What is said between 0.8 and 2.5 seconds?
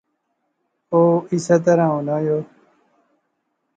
او اسے طرح ہونا یو